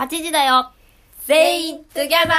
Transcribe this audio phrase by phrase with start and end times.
[0.00, 0.72] 8時だよ
[1.26, 2.34] 全員 together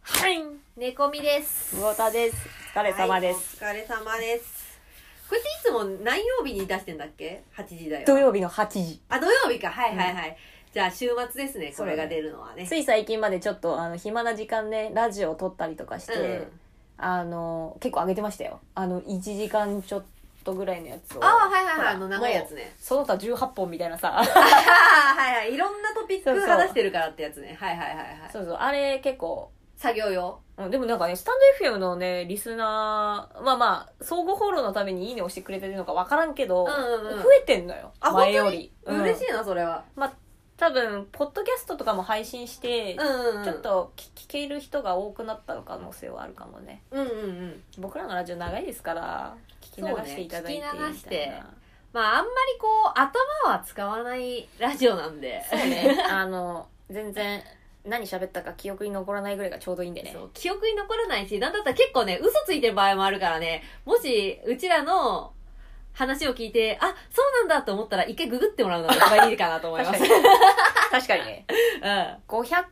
[0.00, 0.42] はい
[0.78, 1.76] 寝込みです。
[1.76, 2.48] 魚田です。
[2.74, 3.62] お疲れ様です。
[3.62, 4.80] はいお疲れ様です。
[5.28, 8.06] これっていつも何曜日に出してんだっけ ?8 時だよ。
[8.06, 9.02] 土曜日の8時。
[9.10, 9.68] あ、土曜日か。
[9.68, 10.34] はいはいはい。
[10.72, 12.66] じゃあ週末ですね、これが出るのはね。
[12.66, 16.60] つい最近までちょっとあの暇な時間ね、ラジオを撮ったりとかして、うん
[16.96, 18.60] あの、結構上げてましたよ。
[18.74, 20.04] あの、1時間ちょっ
[20.48, 21.24] とぐらいのやつを。
[21.24, 21.94] ああ、はいはいはい。
[21.94, 22.74] あの長いやつね。
[22.80, 24.18] その他18本みたいなさ。
[24.18, 25.54] ああ、はいはい。
[25.54, 27.56] いろんなトピック話してるからってやつね。
[27.60, 28.06] はいはいはいはい。
[28.32, 30.40] そうそう、あれ結構、作業用？
[30.56, 37.92] うん、でもなんかね、スタンド FM のね、リスナー、まあまあ、相互フォローのためにいいね押してくれてるのかわからんけど、うんうんうん増えてんのよ。
[38.00, 38.72] あ前より。
[38.84, 39.84] うん嬉しいな、それは。
[39.94, 40.12] まあ、
[40.58, 43.44] 多分、ポッドキャストとかも配信して、うんうん。
[43.44, 43.60] ちょっ。
[43.60, 46.82] と聞聞ける人が多くなったの可能性はあるかもね。
[46.90, 47.12] うんうんう
[47.46, 47.62] ん。
[47.78, 51.32] 僕らのラジオ長いですから、聞き流していただいてね聞き流して
[51.92, 55.42] まああんまりこう、頭は使わないラジオなんで。
[55.48, 55.96] そうね。
[56.10, 57.42] あの、全然、
[57.84, 60.10] 何喋ったか記憶に残らないぐらいがちょうどいいんでね。
[60.12, 65.32] そう記憶に残らないし、なんだったら結構ね、嘘ついてる場合もあるからね、もし、うちらの
[65.98, 69.98] 話を聞いて、あ、そうなんだと思ったら、一回ググってもらうのが一番いいかなと思います。
[69.98, 70.22] 確かに。
[70.92, 71.44] 確かにね。
[71.82, 72.38] うん。
[72.38, 72.64] 500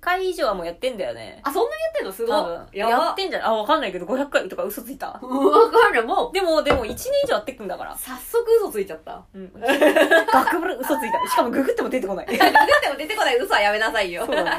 [0.00, 1.40] 回以上はもうやってんだよね。
[1.42, 2.12] あ、そんなにやってんの？
[2.12, 2.32] すご
[2.72, 2.78] い。。
[2.78, 3.46] やばやってんじゃん。
[3.46, 5.18] あ、わかんないけど500回とか嘘ついた。
[5.20, 6.02] うんわかんない。
[6.02, 7.96] もう、でも、でも1年以上やってくんだから。
[7.96, 9.24] 早速嘘ついちゃった。
[9.34, 9.50] うん。
[10.32, 11.28] 学部嘘ついた。
[11.28, 12.26] しかもググっても出てこない。
[12.26, 12.40] ググっ
[12.80, 14.24] ても出てこない嘘はやめなさいよ。
[14.24, 14.50] そうだね。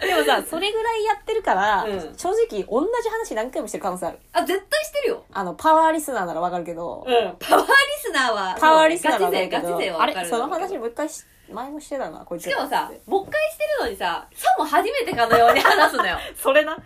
[0.00, 4.18] でもさ、それぐらいやってるから、うん正直同じ話何回もしてる可能性ある。
[4.32, 5.24] あ、絶対してるよ。
[5.32, 7.36] あの、パワーリスナーならわかるけど、うん。
[7.38, 7.72] パワーリ
[8.02, 10.28] スナーは、パワーリスナーならわかガチ勢、るけどガチ勢はあかる。
[10.28, 12.44] その話もう一回し、前もしてたな、こいつ。
[12.50, 16.18] しかもさ、もう一回してるのにさ、さも初めてかのように話すのよ。
[16.36, 16.76] それな。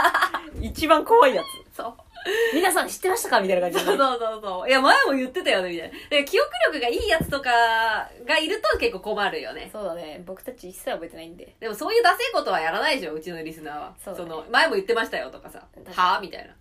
[0.60, 1.46] 一番怖いやつ。
[2.54, 3.40] 皆さん知ってましたか？
[3.40, 4.68] みたいな感じでそうそうそうそう。
[4.68, 5.94] いや、前も言ってたよね、みたいな。
[6.10, 7.50] で記憶力がいいやつとか
[8.26, 9.70] がいると結構困るよね。
[9.72, 10.22] そうだね。
[10.26, 11.54] 僕たち一切覚えてないんで。
[11.58, 13.94] でもそういうダセいことはやらないでしょ、うちのリスナーは。
[14.04, 15.62] そうだねの、前も言ってましたよとかさ。
[15.74, 16.54] 確かにはぁみたいな。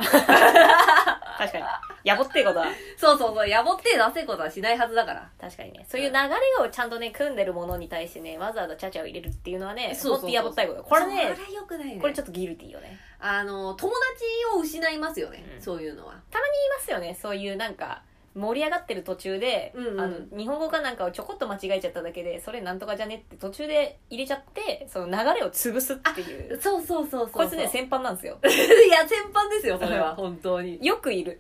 [1.38, 1.63] 確かに。
[2.03, 2.67] やぼってえことは。
[2.97, 5.29] そうそうそう、やぼってダセいことはしないはずだから。
[5.39, 5.85] 確かにね。
[5.89, 6.29] そういう流れ
[6.66, 10.84] をちゃんとね、組んでるものに対してね、わざわざチャチャを入れるっていうのはね、そうそうそうほんとやぼったいこと。
[10.84, 12.01] これね、それ良くないね。
[12.01, 12.97] これちょっとギルティーよね。
[13.22, 16.14] あの、友達を失いますよね、うんそういうのは。
[16.31, 18.02] たまに言いますよねそういうなんか
[18.36, 27.30] 盛り上がってる途中で、うんうんあの日本語かなんかをちょこっと間違えちゃっただけでそれなんとかじゃねって途中で入れちゃってその流れを潰すっていうそうそうそうそう。
[27.30, 30.16] こいつね先輩なんですよ いや、先般ですよ、それは。
[30.16, 30.80] 本当に。
[30.86, 31.40] よくいる、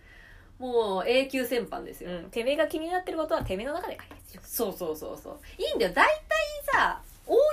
[0.57, 2.11] もう、永久先般ですよ。
[2.11, 5.39] うん、てめえが気になってることはてめえの中で解決しよそうそうそうそう。
[5.57, 5.93] いいんだよ。
[5.93, 6.13] 大体
[6.65, 7.43] さ、おおよ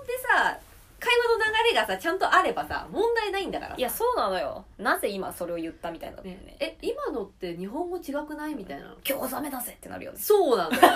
[0.00, 0.58] そでさ、
[0.98, 4.64] 会話の流れがさ、ちゃんとあればさ、問題ないんだからいやそうなのよ。
[4.78, 6.30] なぜ今それを言ったみたいなのね。
[6.30, 8.94] ね、え、今のって日本語違くないみたいなの？
[9.08, 10.18] 今日ザメだぜってなるよね。
[10.18, 10.88] そうなんだよ、ね。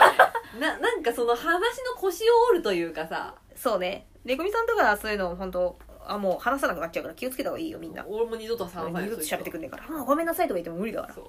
[0.58, 1.44] な、 なんかその話
[1.84, 4.06] の腰を折るというかさ、そうね。
[4.24, 8.04] レコミさんとかはそういうの本当あもう話さなくなっちゃうから気をつけた方がいいよみんな。
[8.06, 10.04] 俺も二度と話さない二度と喋ってくんねえから。
[10.04, 11.14] ごめんなさいとか言っても無理だから。
[11.14, 11.24] そう。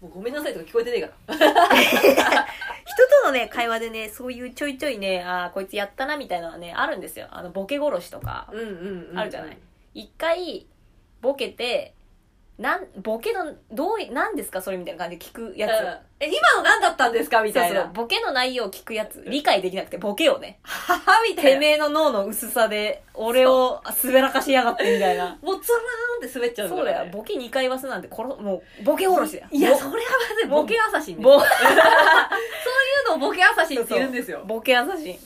[0.00, 2.46] もうごめんなさいとか聞こえてねえから。
[2.86, 7.26] 人とのね、会話でね、そういうちょいちょいね、ああ、こいつやったなみたいなのはね、あるんですよ。
[7.30, 8.48] あの、ボケ殺しとか。
[8.52, 9.18] うんうんうん。
[9.18, 9.58] あるじゃない
[9.92, 10.66] 一回、
[11.20, 11.94] ボケて、
[12.58, 15.70] なん、ボケの、どうい、なんですかそれみたいな感じで聞くやつ。
[15.70, 17.42] うんえ、今の何だったんですか？
[17.42, 17.82] みたいな。
[17.82, 19.22] そうそう、ボケの内容を聞くやつ。
[19.26, 20.58] 理解できなくて、ボケをね。
[20.62, 21.50] ははみたいな。
[21.52, 25.38] てめえの脳の薄さで、俺を滑らかしやがってみたいな。
[25.42, 27.10] もうつらーんって滑っちゃうそうだよ。
[27.12, 29.46] ボケ2回言わすなんて、殺、もう、ボケ殺しだよ。
[29.50, 30.48] いや、ボそれはまずい。
[30.48, 31.20] ボケアサシン。
[31.20, 31.50] ボ、 そうい
[33.04, 34.42] うのをボケアサシンって言うんですよ。
[34.46, 34.86] ボケ優しい。
[34.86, 35.18] たまにいる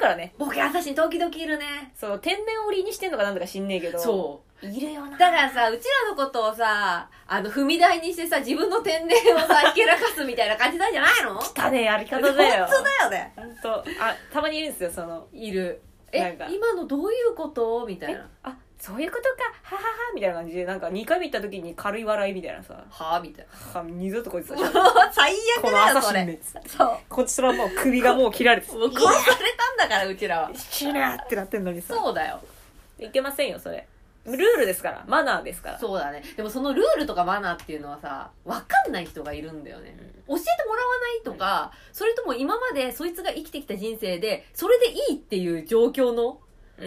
[0.00, 0.34] からね。
[0.36, 1.92] ボケアサシン時々いるね。
[1.98, 3.98] そう、天然折りにしてんのかなんだか知んねえけど。
[4.00, 4.66] そう。
[4.66, 5.18] いるよな。
[5.18, 11.38] だからさ、うちらのことをさ、あの、踏み台にしてさ、自分の天然をさ、ひけらかすみたいな感じなんじゃないの？
[11.38, 12.66] 汚ねえやり方だよ。
[12.66, 13.32] 本当だよね。
[13.36, 13.84] ほんと。
[14.00, 15.26] あ、たまにいるんですよ、その。
[15.32, 15.80] いる。
[16.12, 17.84] えなんか、今のどういうこと？
[17.86, 19.28] みたいえな。、あ、そういうことか、
[19.62, 22.84] ははは、みたいな感じで、なんか2回目行った時に軽い笑いみたいなさ。
[22.88, 24.48] はぁみたいは二度とこいつ。
[25.12, 26.38] 最悪このだよ、そ朝死ねれ。
[26.68, 26.98] そう。
[27.08, 30.50] こちらもう首がもう切られてもう殺されたんだから、うちらは。
[30.54, 31.94] 死ぬってなってんのにさ。
[31.94, 32.40] そうだよ。
[32.98, 33.86] いけませんよ、それ。
[34.26, 35.04] ルールですから。
[35.06, 35.78] マナーですから。
[35.78, 36.22] そうだね。
[36.36, 39.96] でもそのルールとかマナーっていうのはさ、わかんない人がいるんだよね。
[40.26, 46.40] 教えてもらわないとか、それとも今までそいつが生きてきた人生で、それでいいっていう状況の、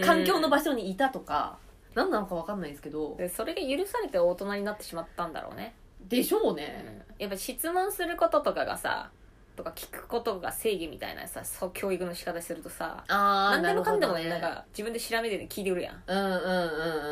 [0.04, 1.58] 環境の場所にいたとか、
[1.94, 5.74] 何なのかわかんないですけど、でそれが許されて大人になってしまったんだろうね。
[6.08, 7.04] でしょうね。
[7.18, 9.10] やっぱ質問することとかがさ、
[9.58, 14.30] とか聞くことが正義みたいなさ、そう教育の仕方するとさ、あ何でもかんでもね、ね。
[14.30, 16.02] なんか自分で調べて聞いてくるやん。
[16.06, 16.38] うんうんうん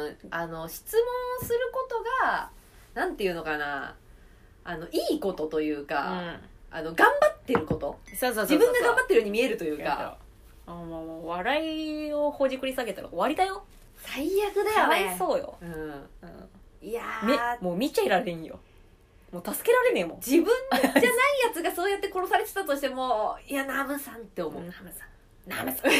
[0.06, 0.16] うん。
[0.30, 2.48] あの、質問することが、
[2.94, 3.96] なんていうのかな、
[4.62, 6.18] あの、いいことというか、うん。
[6.28, 6.40] あ
[6.70, 7.98] あの頑張ってること。
[8.14, 10.18] そうそうそう自分が頑張っってるように見えるというてか
[10.66, 13.64] あもう笑いをほじくり下げたら終わりだよ。
[13.96, 15.70] 最悪だかわいよねそうよ、うん。
[15.72, 17.02] うん、いや
[17.60, 18.60] もう見ちゃいられんよ
[19.32, 20.16] もう助けられねえもん。
[20.18, 21.10] 自分じゃないや
[21.52, 25.15] つがそうやって殺されてたとしてもいやナムさんって思う、ナムさん。
[25.46, 25.90] ナメさん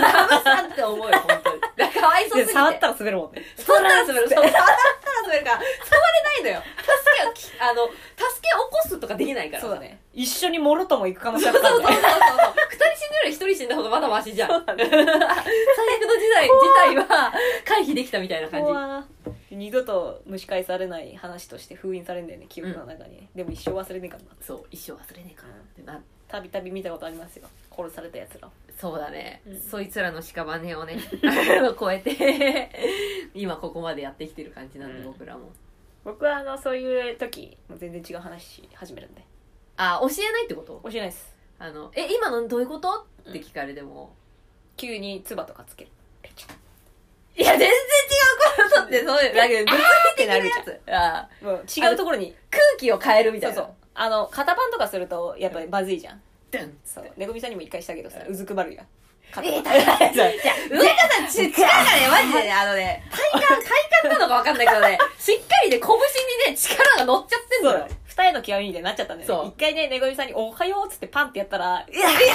[0.00, 4.28] ナムさんって思うよ本当にだからかわいそうすぎて触ったら滑るもんね触ったら滑る。
[4.28, 4.64] そう触ったら
[5.22, 6.62] 滑るから、触れないのよ。
[6.78, 6.88] 助
[7.22, 7.94] けをき、 あの、助
[8.42, 9.62] け起こすとかできないから。
[9.62, 9.80] そうだ。
[9.80, 12.54] ね一緒にもろとも行く可能性そうそうそうそうあったんだよそう。
[12.70, 14.48] 二人死ぬより一人死んだ方がまだマシじゃん。
[14.50, 14.86] 最悪の時
[16.34, 17.32] 代、事態は
[17.64, 18.66] 回避できたみたいな感じ。
[18.66, 19.04] 怖
[19.50, 26.02] 二度と蒸し返されない話として封印されんだよね記憶の中に、でも一生忘れねえからなそう、一生忘れねえかなってな。
[26.26, 29.60] たびたび見たことありますよ殺されたやつらそうだね、うん。
[29.60, 30.98] そいつらの屍をね、
[31.78, 32.70] 超えて、
[33.34, 35.04] 今ここまでやってきてる感じなんで、うん。
[35.04, 35.52] 僕らも。
[36.04, 39.24] 僕はあのそういう時もう全然違う話し始めるんで。
[39.76, 40.80] あ、教えないってこと？
[40.84, 41.34] 教えないです。
[41.58, 43.06] あの、え、今のどういうこと？
[43.28, 44.14] って聞かれても、
[44.76, 45.90] 急に唾とかつける。
[47.36, 49.84] いや、全然違うことって、そういう、だけど、物理
[50.16, 50.80] 的なやつ。
[50.88, 52.34] あもう違うところに。
[52.50, 53.60] 空気を変えるみたいうな。
[53.60, 53.74] そそう。
[53.94, 56.22] あの肩パンとかするとやっぱりまずいじゃん
[56.58, 58.86] ドンそうねぐみさんにも一回したけどさうずくまるやん。
[59.32, 59.78] 肩えパンー、
[60.14, 60.28] じゃあ、
[60.70, 60.84] 上方
[61.28, 63.58] ち、力がね、マジでね、あのね、体幹、体
[64.04, 65.88] 幹なのかわかんないけどね、 しっかりね、拳
[66.48, 67.88] にね、力が乗っちゃってんのよ。
[68.06, 69.26] 二重の極みみたいになっちゃったんだよ。
[69.26, 69.44] そう。
[69.46, 72.18] ね一回ねねぐみさんに「おはよう」っつってパンってやったらいや、いや、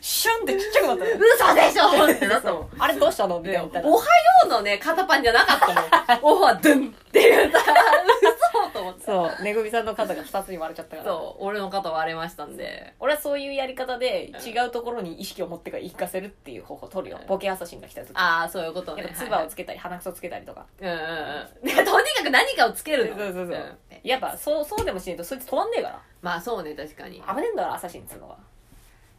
[0.00, 1.16] シュンってちっちゃくなったのよ。
[1.18, 2.70] 嘘でしょってなったもん。
[2.78, 3.40] あれどうしたの？
[3.40, 4.08] みたいなおはよ
[4.44, 5.66] うのね、肩パンじゃなかった
[6.22, 6.34] もん。
[6.38, 7.72] おはドゥンっていうさ、嘘
[8.20, 8.23] と
[8.84, 9.04] 思って。
[9.04, 12.94] そうめぐみさんの肩が二つに割れちゃったからそう、俺の肩割れましたんで。
[13.00, 19.02] 俺はそういうやり方で違うところに意識を持ってから言い聞かせるっていう方法を取るようんボケアサシンが来た時ああ、そういうことね。
[19.02, 21.66] やっぱ唾をつけたり鼻くそつけたりとかうんうんうん。
[21.66, 23.16] で とにかく何かをつけるの。
[23.16, 27.22] そうそうそうんやっぱそうそうでもしないとそいつ止まんねえかまあそうね、確かに。
[27.26, 28.36] ら危ねえんだからアサシンっつうのは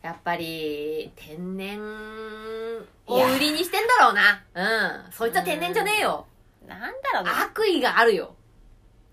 [0.03, 1.81] やっぱり、天然
[3.07, 4.44] を売りにしてんだろうな。
[4.53, 5.11] うん。
[5.11, 6.27] そいつは天然じゃねえよ。
[6.68, 8.34] なんだろうね悪意があるよ。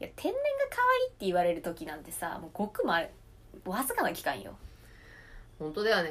[0.02, 0.38] いや天然が
[0.68, 3.00] 可愛いって言われる時なんてさもうごくま
[3.64, 4.56] わずかな期間よ。
[5.60, 6.10] 本当だよね。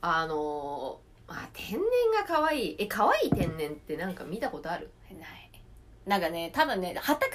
[0.00, 1.80] あのー、あ、天然
[2.16, 2.76] が可愛い。
[2.78, 4.90] え、可愛い天然ってなんか見たことある？
[5.10, 5.50] ない。
[6.06, 7.30] なんかね多分ね旗から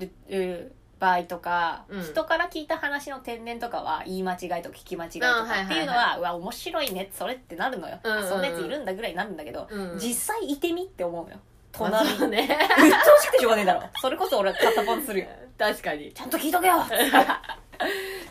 [0.00, 2.02] 見てる場合とか、うん。
[2.02, 5.66] 人から聞いた話の天然とかは言い間違いとか聞き間違いとあはいはいはい。
[5.66, 8.28] かっていうのは、うわ面白いねそれってなるのよ、うんうんうん。
[8.28, 9.98] そんなやついるんだぐらいになるんだけど、うん。
[9.98, 11.36] 実際いてみって思うの
[11.84, 12.48] よまあ隣ね。
[12.78, 15.26] うっとうしくてしょうがねえだろそれこそ俺は肩パンするよ
[15.58, 16.12] 確かに。
[16.12, 16.74] ちゃんと聞いとけよ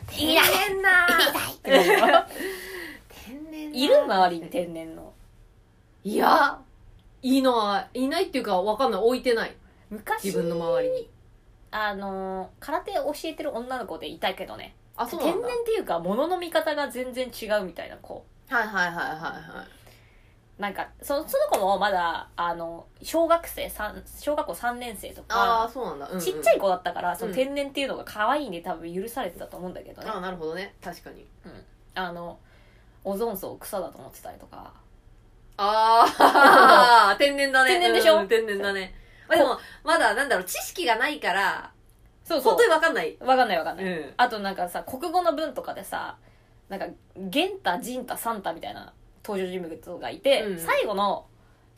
[0.08, 1.08] 天然な
[1.52, 2.28] ってな
[3.26, 5.14] 天然ないる周りに天然の
[6.04, 6.60] いや、
[7.22, 8.00] いない。
[8.02, 9.02] いないっていうかわかんない。
[9.02, 9.56] 置いてない。
[9.90, 11.10] 昔自分の周りに。
[11.72, 15.48] あのー空手教えてる女の子でいたけどねあ、そう天なんだ。
[15.48, 19.83] 然っていうか物の見方が全然違うみたいな子はいはいはいはいはい。
[20.60, 26.08] なんかそその子もまだあの小学生三小学校3年生とああ、かそうなんだ。
[26.08, 30.76] うんうんちっちゃい子だったからそのうん天然っていうのが可愛いんで多分許されてたと思うんだけどね、ああ、なるほどね。
[30.82, 31.26] 確かに。
[31.96, 32.38] あの
[33.04, 34.74] オゾン層草だと思ってたりとか
[35.58, 37.72] ああ、 天然だね。
[37.72, 38.20] 天然でしょ？
[38.20, 38.94] うん天然だね。
[39.28, 41.72] まあでも、まだなんだろう、知識がないから、
[42.24, 43.18] そうそう本当にわかんない。
[43.20, 44.14] わかんないわかんない、うん。
[44.18, 46.16] あとなんかさ国語の文とかでさ
[46.70, 48.94] なんか玄太仁太サンタみたいな
[49.26, 51.26] 登場人物がいて、うん最後の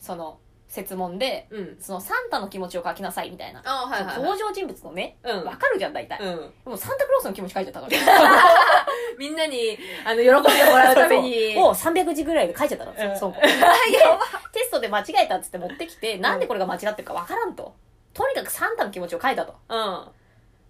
[0.00, 0.38] その
[0.68, 1.76] 説問でうん。
[1.80, 4.18] そのサンタの気持ちを書きなさいみたいな、はいはい、はい。
[4.18, 5.44] 登場人物のねうん。
[5.44, 6.52] わかるじゃん大体、うん。
[6.64, 7.92] もうサンタクロースの気持ち書いちゃったから
[9.16, 11.56] みんなに、あの、喜んでもらうために。
[11.56, 13.34] を300字ぐらいで書いちゃったの、うんそう
[14.52, 17.74] テストで間違えたっつって持ってきて、なんでこれが間違ってるかわからんと
[18.12, 20.08] とにかくサンタの気持ちを書いたとうん。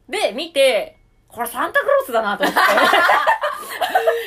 [0.08, 2.60] で見てこれサンタクロースだなと思って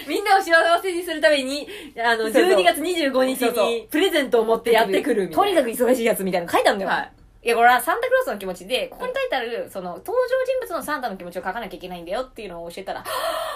[0.07, 1.67] みんなを幸せにするために、
[1.97, 5.61] あの、そうそう12月25日そうそうにプレゼントを持ってやってくるみたいな。
[5.61, 7.11] とにかく忙しいやつみたいなの書いたんだよ、はい。
[7.41, 10.13] いや、これはサンタクロースの気持ちで、ここに書いてある、その、登場
[10.45, 13.05] 人物のサンタの気持ちを書かなきゃいけないんだよっていうのを教えたら、は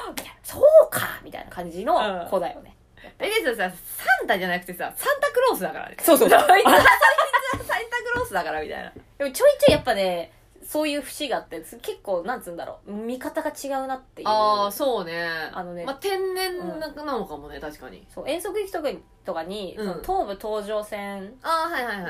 [0.08, 1.94] ぁみたいなそうかみたいな感じの
[2.30, 2.75] 子だよね。
[3.20, 5.98] え、ですよさ、サンタじゃなくてさ、サンタクロースだからね。
[6.02, 6.30] そうそう。
[6.32, 8.86] そいつは、サンタクロースだからみたいな。
[8.90, 10.32] もちょいちょいやっぱね、
[10.63, 14.27] そういう節があって、結構、なんつうんだろう、見方が違うなっていう。
[14.27, 15.27] ああ、そうね。
[15.51, 18.05] あのねまあ、天然なのかもね、確かに。
[18.13, 21.34] そう遠足行くときとかに、うん東武東上線。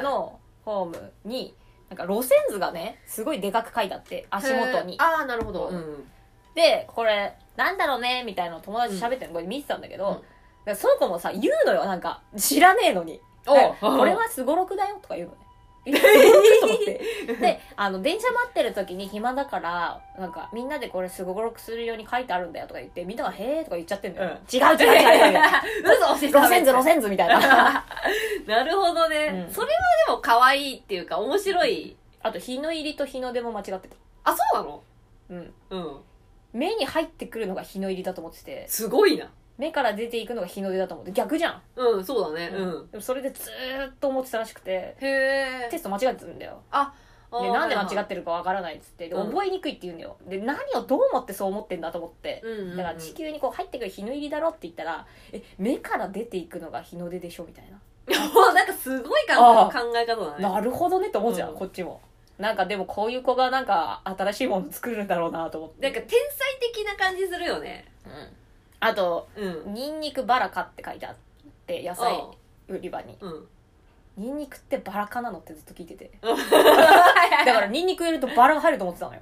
[0.04, 1.56] のホームに、
[1.90, 5.68] なんか路線図がね、すごいでかく書いてあって、足元にああ、なるほど。
[5.68, 6.12] ううんん。
[6.56, 10.24] で、これ、なんだろうねみたいなのを友達と喋ってるのこれ見てたんだけど、
[10.76, 13.20] その子もさ、言うのよ、なんか、知らねえのに。
[13.46, 15.40] これはすごろくだよとか言うのね。
[15.92, 17.02] と思って。
[17.40, 24.30] で、あの、電車待ってる時に暇だから、なんか、みんなでこれすごろくするように書いてあるんだよとか言って、みんながへーとか言っちゃってんだよ。
[24.30, 25.40] うん違う違う違う違う。
[26.20, 27.40] 嘘教えた路線図路線図みたいな。
[28.48, 29.74] なるほどね、うんそれは
[30.08, 33.96] でも可愛いっていうか面白いあと、日の入りと日の出も間違ってた。
[34.24, 34.84] あそうなの？
[35.30, 35.54] うん。
[35.70, 36.02] うん
[36.54, 41.62] 目に入ってくるのが日の入りだと思ってて、すごいな目から出ていくのが日の出だと思って、逆じゃん。
[41.76, 46.62] うんそうだねうん、でもそれでずーっと思ってたらしくて、へえテスト間違ってるんだよ。
[47.42, 50.18] で、でなんで間違ってるかわからないっつって、で、うん覚えにくいって言うんだよ。
[50.28, 52.42] で、何をどう思ってそう思ってんだと思って。
[52.44, 57.80] うんうんうんだから地球にこう入ってくる日の入りだろって言ったら、え、目から出ていくのが日の出でしょみたいな。
[58.34, 62.02] も うなんかすごい考え方だねなるほどねって思うじゃん、うんこっちも。
[62.38, 65.90] なんかでもこういう子がなんか新しいもの作るんだろうなと思って。
[65.90, 68.12] なんか天才的な感じするよねうん。
[68.86, 71.16] あと、うんニンニクバラカって書いてあっ
[71.66, 72.22] て、野菜
[72.68, 73.18] 売り場に。
[73.20, 73.48] うん
[74.16, 76.12] ニンニクってバラ科なのってずっと聞いてて。
[76.22, 76.30] だ
[77.46, 79.22] だからニンニク入れるとバラが入ると思ってたのよ。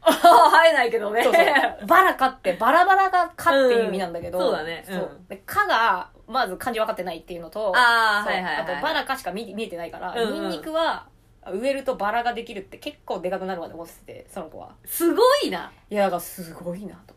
[0.00, 1.86] 生えないけどねそうそう。
[1.86, 4.38] バラ科ってバラバラが科っていう意味なんだけど。
[4.38, 11.06] うんそうだねうんそうで科が、まず漢字分かってないっていうのと、ああはいはいはいあとバラ科しか見見えてないから、うんうんニンニクは
[11.52, 14.74] 植えるとバラができるって結構でかくなるまで思ってて、その子は。
[14.84, 17.14] すごいないや、だからすごいなと。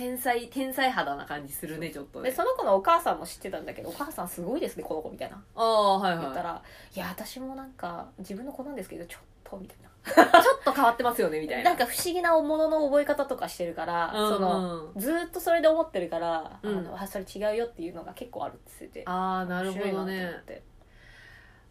[0.00, 2.30] 天才天才肌な感じするねちょっとね。
[2.30, 5.36] で、その子のお母さんも知ってたんだけど、お母さんすごいですね、この子みたいな。
[5.54, 6.62] ああはいは言ったら、
[6.96, 9.88] いや、私もなんか、自分の子なんですけど、ちょっと、みたいな。
[9.88, 9.92] い
[10.42, 11.70] ちょっと変わってますよねみたいな。
[11.70, 14.32] なんか不思議なものの覚え方とかしてるから、うんうん。
[14.32, 16.78] その、ずーっとそれで思ってるから、うん。
[16.78, 19.04] あの、あ、それ違うよっていうのが結構あるって言ってて。
[19.06, 20.62] ああなるほど面白いなとね思って。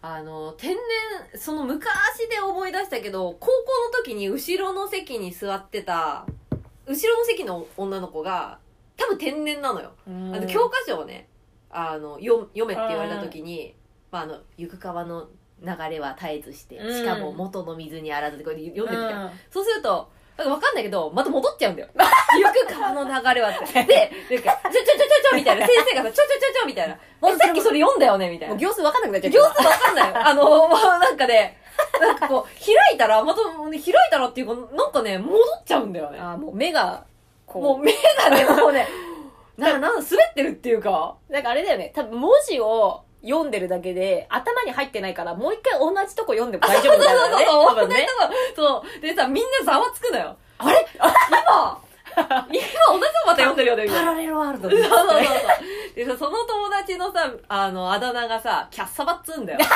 [0.02, 3.52] あの天然その昔で思い出したけど高校
[3.98, 6.26] の時に後ろの席に座ってた
[6.90, 8.58] 後ろの席の女の子が
[8.98, 11.30] 多分天然なのよ、あの教科書をね
[11.70, 13.76] あの読読めって言われた時に、
[14.12, 15.28] まあ、あの行く川の
[15.62, 16.94] 流れは絶えずしてうん。
[16.94, 19.32] しかも元の水にあらずってこうやって読んでるじゃん、うん。
[19.52, 30.14] そうするとなんかわかんないけどまた戻っちゃうんだよ行く川の流れはってでなんかちょちょちょちょみたいな先生がさちょちょちょちょみたいなえさっきそれ読んだよねみたいなもう行数分かんなくなっちゃう行数わかんない。
[30.14, 31.58] あの、まあ、なんかね、
[32.00, 36.20] なんかこう、開いたら、また、開いたらっていうか、なんかね、戻っちゃうんだよね。
[36.20, 37.04] あーもう目が、
[37.46, 38.88] こう、もう目がね、もうね、
[39.58, 47.46] な、なん、滑ってるっていうか、なんかあれだよね、多分文字を読んでるだけで、頭に入ってないから、もう一回同じとこ読んでも大丈夫みたいなね。
[47.46, 48.08] そう多分ね。
[48.56, 49.02] そう。
[49.02, 50.38] でさ、みんなざわつくのよ。
[50.58, 50.88] あれ？
[50.96, 51.82] 今、
[52.20, 53.88] 今同じとこまた読んでるよね。
[53.88, 55.20] パラレルワールドそうそうそうそう。
[55.96, 59.60] でさ、その友達のさ、あの、あだ名がさ、キャッサバっつうんだよ。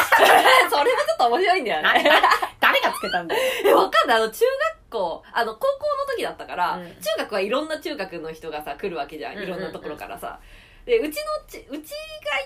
[0.69, 2.11] それはちょっと面白いんだよね。
[2.59, 3.41] 誰がつけたんだよ。
[3.65, 4.17] え、わかんない。
[4.17, 4.45] あの、中
[4.89, 5.67] 学校、あの、高校
[6.07, 9.33] の時だったから、うん中学はいろんな中学の人がさ、来るわけじゃん。
[9.33, 10.39] うんうんうんいろんなところからさ。
[10.85, 11.81] で、うちのち、うちがい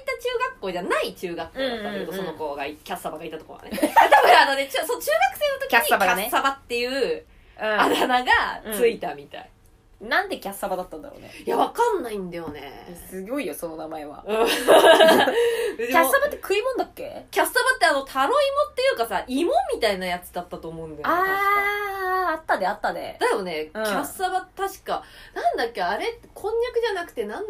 [0.06, 3.72] た中学校じゃない中学校だったんだけど、うんうんうんその子がい、キャッサバがいたところはね。
[4.12, 7.26] 多分あのね、ちょそう中学生の時にキャッサバがねキャッサバっていう
[7.60, 8.32] あうだ名が
[8.74, 9.42] ついたみたい。
[9.42, 10.08] ん。
[10.10, 11.32] なんでキャッサバだったんだろうね。
[11.44, 12.86] いや、わかんないんだよね。
[13.10, 14.24] すごいよ、その名前は。
[14.28, 17.26] うんキャッサバって食い物だっけ？
[17.32, 21.16] キャッサバってあの、タロイモっていうかさ、芋みたいなやつだったと思うんだよね。
[21.16, 23.18] 確かあー、あったであったで。
[23.20, 25.04] だよね、うんキャッサバ確か
[25.34, 26.20] なんだっけあれ？
[26.36, 27.46] こんにゃくじゃなくてなん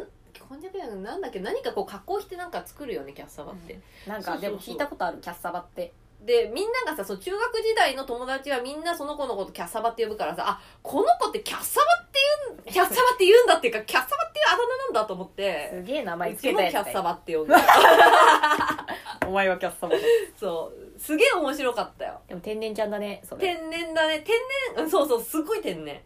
[0.47, 1.39] こんにゃくじゃなくてなんだっけ？
[1.39, 5.93] 何かこう加工してなんか作るよねキャッサバって、なんか、でも聞いたことある、キャッサバって。
[6.21, 15.69] でみんながさそう中学時代の友達はみんなその子のことキャッサバって呼ぶからさあこの子ってキャッサバって言うんキャッサバって言うんだっていうかキャッサバっていうあだ名なんだと思って。
[15.71, 17.53] すげえ名前うつちもキャッけたやつサバって呼んで。
[19.27, 20.01] お前はキャッサバだ。
[20.35, 20.99] そう。
[20.99, 22.19] すげえ面白かったよ。
[22.27, 23.41] でも天然ちゃんだね、それ。
[23.55, 24.21] 天然だね。
[24.21, 24.35] 天
[24.75, 26.01] 然うんそうそうすごい天然。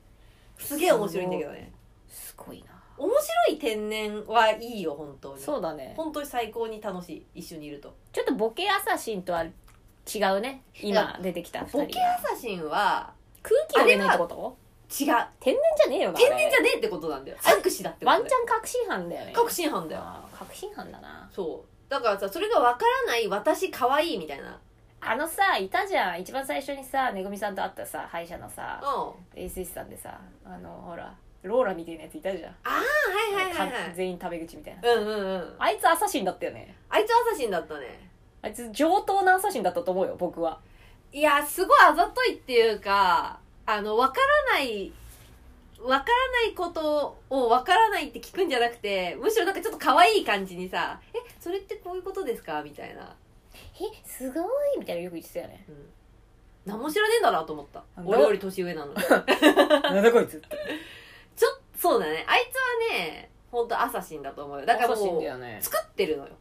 [0.58, 1.72] すげえ面白いんだけどね。
[2.10, 2.71] すごいな。
[3.02, 5.94] 面白い天然はいいよ本当にそうだね。
[5.98, 9.50] 本当に最高に楽しい一緒にいるとちょっとボケアサシンとは違
[10.38, 10.62] うね。
[10.82, 11.84] 今出てきた二人が。
[11.86, 14.58] ボケアサシンは空気を入れないってこと？
[14.92, 16.18] 違う天然じゃねえよな。
[16.20, 19.34] 天然じゃねねえってことなんだよ作詞だってワンチャン確信犯だよね。
[19.34, 20.04] 確信犯だよ
[20.38, 21.30] 確信犯だな。
[21.34, 24.60] そうだからさそれがわからない私可愛いみたいな
[25.04, 26.22] あのさ、いたじゃん。
[26.22, 28.80] 一番最初にさ、ねぐみさんと会ったさ、歯医者のさ、
[29.36, 31.12] うんエースイスさんでさ、あの、ほら、
[31.44, 32.52] ローラみたいなやついたじゃん。
[32.52, 32.84] ああは
[33.44, 34.92] いはいはいはかい全員食べ口みたいな。
[34.94, 36.76] うんうんうんあいつアサシンだったよね。
[36.90, 38.10] あいつアサシンだったね
[38.42, 40.60] あいつ上等なアサシンだったと思うよ、僕は。
[41.14, 44.92] いやすごいあざといっていうかあのわからない
[45.82, 53.16] わからないことをわからないって聞くんじゃなくてむしろなんかちょっと可愛い感じにさ「えそれってこういうことですか?」みたいな
[53.54, 54.46] え、すごい
[54.80, 55.66] みたいなよく言ってたよね。
[55.68, 55.90] うん
[56.64, 60.48] 何も知らねえんだなと思ったあ俺より年上なのになんだこいつって。
[61.82, 62.24] そうだね。
[62.28, 64.66] あいつはね本当アサシンだと思うよ。
[64.68, 65.58] だからアサシンもうだよね。
[65.62, 66.34] 作ってるのよ。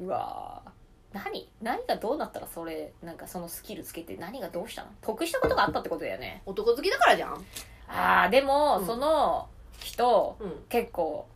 [0.00, 0.70] うわー。
[1.12, 1.50] 何？
[1.60, 4.88] 何がどうなったらそれなんかそのスキルつけて何がどうしたの？
[5.02, 6.40] 得したことがあったってことだよね。
[6.46, 7.44] 男好きだからじゃん。
[7.88, 8.86] ああでも、うん。
[8.86, 9.46] その
[9.78, 10.64] 人うん。
[10.70, 11.26] 結構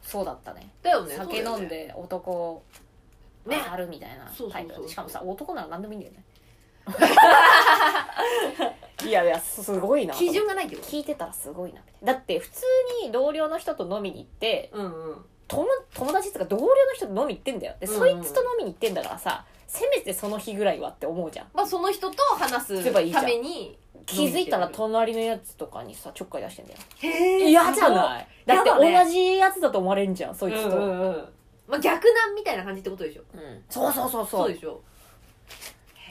[0.00, 0.70] そうだったね。
[0.82, 1.14] だよね。
[1.14, 2.62] 酒飲んで男
[3.46, 3.56] ね。
[3.70, 6.24] あるみたいなそうそうそうタイプしかもさ男なら何でもいいんだよね
[9.04, 10.14] いやいやすごいな。
[10.14, 12.12] 基準がないってこと聞いてたらすごいなみたいな。
[12.14, 12.62] だって普通
[13.04, 15.24] に同僚の人と飲みに行ってうんうん。
[15.48, 17.74] 友友達とか同僚の人と飲み行ってんだよ。
[17.80, 17.98] で、うんうん。
[17.98, 21.46] そいつと飲みに行ってんだからさせめてその日ぐらいはって思うじゃん。
[21.52, 23.22] まあその人と話すすればいいじゃん。
[23.22, 26.78] ために気づいたら隣のやつとかにさちょっかい出してんだよ。
[27.00, 28.26] へ嫌じゃない？
[28.46, 31.28] だってやだね同じやつだと思われんじゃんそいつと、うんうんうん。
[31.68, 33.22] まあ逆難みたいな感じってことでしょ。
[33.34, 33.64] うん。
[33.68, 34.80] そうそうそうそそううでしょ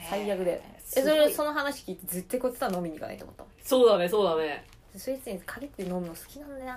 [0.08, 1.12] 最悪だよねすごい。
[1.12, 4.64] えそれその話聞いて絶対こいつとは飲みに行かないと思ったそうだねそうだね。
[4.96, 6.76] そいつに限って飲むの好きなんだよな。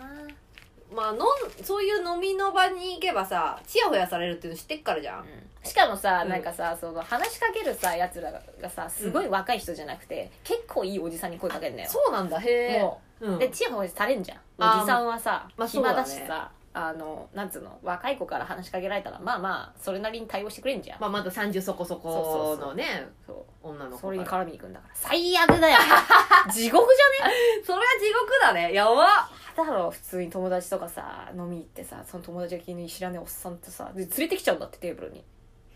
[0.95, 1.27] まあのん
[1.63, 5.25] そういう飲みの場に行けばさチヤホヤされるっていうの知ってっからじゃん。
[5.63, 11.89] しかもさ、うんなんかさその話しかけるさやつらがさすごい若い人じゃなくて、結構いいおじさんに声かけるんだよ。
[11.89, 12.39] そうなんだ。
[12.39, 13.35] へえもうん。
[13.37, 14.37] うでチヤホヤされんじゃん。
[14.59, 24.93] あーおじさんはさ、まあそうだ暇ねだしさあのなんつうの若い子から話しかけられたらまあまあそれなりに対応してくれんじゃん、まあまだ30そこそこのねそう女の子それに絡みに行くんだから。
[24.93, 25.77] 最悪だよ。
[26.51, 27.33] 地獄じゃね？
[27.63, 28.73] それは地獄だね。
[28.73, 29.07] やば。
[29.55, 35.23] だろ普通に友達とかさ飲み行ってさその友達が気に知らねえおっさんとさで連れてきちゃうんだってテーブルに。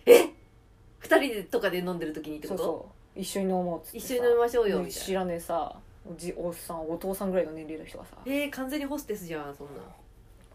[0.06, 2.64] 二人でとかで飲んでる時にってこと？
[2.64, 3.20] そうそう。
[3.22, 4.06] 一緒に飲もうっつってさ。
[4.06, 5.76] 一緒に飲みましょうようんみたいな知らねえさ
[6.10, 8.18] おじおっさんお父さんぐらいの年齢の人がさ。
[8.26, 9.82] えー、完全にホステスじゃんそんな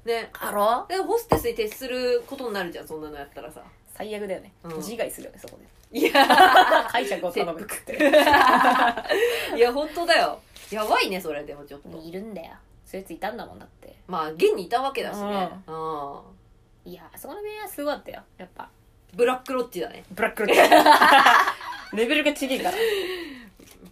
[0.06, 0.30] ね。
[0.38, 3.62] あろでホステスに徹することになるじゃんそんなのやったらさ。
[3.96, 4.76] 最悪だよね、うん。
[4.76, 5.58] 自害するよねそこ
[5.92, 5.98] で。
[5.98, 6.26] いや。
[6.90, 7.92] 解釈を頼むって。
[9.56, 10.40] いや本当だよ。
[10.70, 12.02] やばいねそれでもちょっと。
[12.02, 12.52] いるんだよ。
[12.84, 13.94] そういうやついたんだもんだって。
[14.08, 15.48] まあ現にいたわけだしね。
[15.66, 15.72] う
[16.88, 16.90] ん。
[16.90, 18.22] いやあそこの恋愛すごかったよ。
[18.36, 18.68] やっぱ。
[19.14, 20.04] ブラックロッチだね。
[20.10, 20.60] ブラックロッチ。
[21.96, 22.76] レベルが違えから。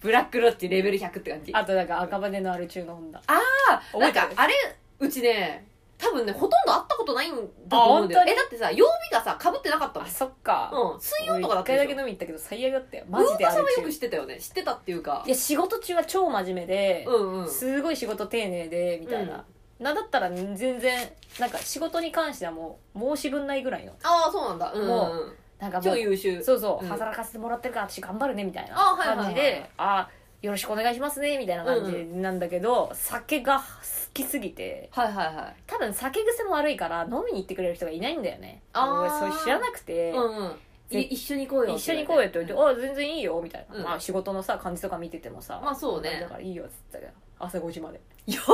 [0.01, 1.53] ブラックロッチレベル100って感じ。
[1.55, 3.23] あとなんか赤羽のある中の女。
[3.27, 4.27] あなん覚えてる？
[4.35, 4.55] かあれ
[4.99, 5.65] うちね
[6.03, 8.21] 多分ねほとんど会ったことないんだと思うんだよ。
[8.21, 8.31] あ本当に？
[8.33, 10.71] えだってさ曜日がさかぶってなかったもんあそっか。
[10.73, 11.01] うん。
[11.01, 11.97] 水曜とかだ一回だったでしょ？
[11.97, 12.97] け飲み行ったけど最悪だった。
[12.97, 14.41] よママジであさんはよく知ってたよね。
[14.41, 15.23] 知ってたっていうか。
[15.25, 17.49] いや仕事中は超真面目で、うんうん。
[17.49, 19.45] すごい仕事丁寧でみたいな、
[19.79, 23.93] なんだったら全然なんか仕事に関してはもう申し分ないぐらいの。
[24.03, 24.73] ああそうなんだ。
[24.73, 26.43] うんうんもうんなんかも超う優秀。
[26.43, 26.91] そうそう、うん。
[26.91, 30.09] 働かせてもらってるから私頑張るねみたいなあはいはいはい感じであ
[30.41, 33.65] よろしくお願いしますねみたいな感じなんだけど、酒が好
[34.13, 35.57] きすぎてはいはいはい。
[35.67, 38.63] 多分酒癖も悪いから飲みに行ってくれる人がいないんだよね。
[38.73, 39.01] あー。
[39.01, 40.57] 俺それ知らなくて、うんうん。
[40.91, 43.83] い一緒に行こうよ一緒に行こうよって言って「あ全然いいよ」みたいな、うん。
[43.85, 46.19] まあ仕事のさ感じとか見ててもさまあそうね。
[46.21, 48.01] だからいいよっつったけど朝5時まで。
[48.27, 48.47] やば。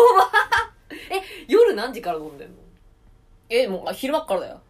[0.90, 2.54] え夜何時から飲んでんの？
[3.50, 4.60] えもう昼間っからだよ。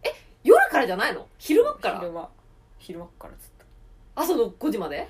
[0.44, 1.26] 夜からじゃないの？
[1.38, 1.98] 昼間っから？
[2.00, 2.28] 昼間。
[2.78, 5.06] 昼間っからっつった朝の5時まで？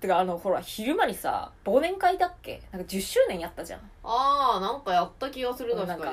[0.00, 2.62] てかあのほら昼間にさ忘年会だっけ？
[2.72, 3.80] なんか10周年やったじゃん。
[4.04, 6.12] ああなんかやった気がする確なんか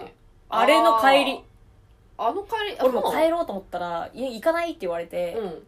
[0.50, 1.44] あれの帰り。
[2.18, 5.64] あの帰りあ俺も帰ろうと思ったら「いや行かない」って言われて、うん。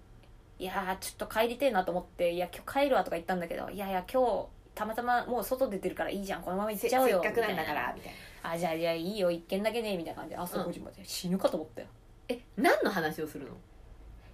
[0.59, 8.11] いやーちょっと帰りてえなと思って「いや今日帰るわ」とか言ったんだけど「いやいや今日たまたまもう外出てるからいいじゃんこのまま行っせちゃうよ」せっかくなんだからみたい
[8.43, 8.51] な。
[8.51, 10.35] あじゃあじゃあいいよ一軒だけねみたいな感じ。
[10.35, 10.67] で朝うん。
[10.67, 11.87] 5時まで、死ぬかと思ったよ。
[12.29, 13.51] え何の話をするの？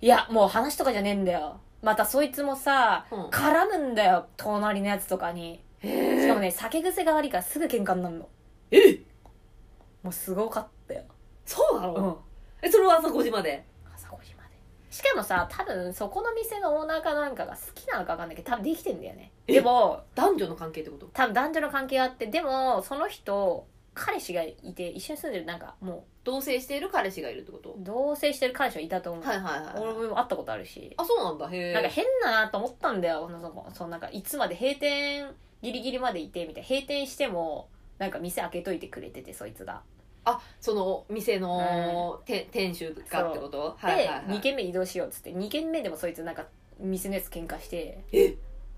[0.01, 3.25] いやもう話とかじゃねえんだよまたそいつもさ、うん。
[3.25, 5.61] 絡むんだよ隣のやつとかに。
[5.79, 8.29] へしかもね酒癖が悪いからすぐ喧嘩になるの。
[8.71, 9.01] え？
[10.01, 11.03] もうすごかったよ。
[11.45, 12.15] そうなの、うん。
[12.65, 13.65] えそれは朝5時まで？
[13.93, 14.49] 朝5時まで。
[14.89, 19.33] しかもさ多分そこの店のオーナーかなんかが好きなのか分かんないけど多分できてんだよね。
[19.47, 21.07] えでも男女の関係ってこと？
[21.13, 27.71] 多分男女の関係があってでもその人彼氏がいて一緒に住んでるなんかも同棲している彼氏がいるってこと？
[27.71, 30.93] う同棲してる彼氏はいたと思う、はいはいはい俺も会ったことあるし。
[30.97, 31.49] あそうなんだ。
[31.49, 31.73] へえ。
[31.73, 33.29] なんか変だなと思ったんだよ。
[33.31, 35.27] そのそのなんかいつまで閉店
[35.61, 36.69] ギリギリまでいてみたいな。
[36.69, 39.81] 閉店してもなんか店開けといてくれててそいつが。
[40.25, 43.77] あその店の、て店主かってこと？
[43.81, 44.25] で、はいはいはい。
[44.37, 46.45] 2軒目移動しようっつって2軒目でもそいつなんか
[46.79, 48.03] 店のやつ喧嘩して。
[48.11, 48.35] え？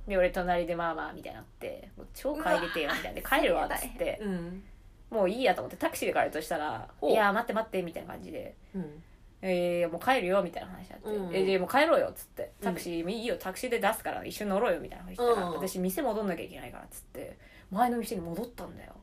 [0.08, 3.21] で俺隣でまあまあみたいになってもう超帰れてよみたいな。
[3.21, 4.19] で帰るわっつって。
[4.21, 4.63] うん
[5.10, 7.12] もういいやと思ってタクシーで帰るとしたら「ほう。
[7.12, 8.56] いや待って待って」みたいな感じで。
[8.76, 9.04] うん
[9.41, 15.54] 「えー、もう帰るよ」みたいな話になって「うんえでもう帰ろうよ」っつって「タクシー、いいよタクシーで出すから一緒に乗ろうよ」みたいな話したら、うん。
[15.54, 17.38] 私店戻んなきゃいけないからっつって
[17.70, 18.94] 前の店に戻ったんだよ。